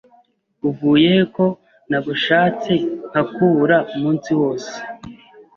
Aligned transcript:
uvuyehe 0.69 1.23
ko 1.35 1.45
nagushatse 1.89 2.73
nka 3.09 3.21
kubura 3.33 3.77
umunsi 3.95 4.29
wose 4.41 4.73